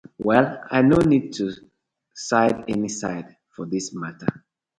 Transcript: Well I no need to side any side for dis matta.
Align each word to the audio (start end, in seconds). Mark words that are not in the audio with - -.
Well 0.17 0.63
I 0.71 0.81
no 0.81 0.97
need 0.97 1.33
to 1.33 1.51
side 2.15 2.65
any 2.67 2.89
side 2.89 3.35
for 3.55 3.67
dis 3.67 3.93
matta. 3.93 4.25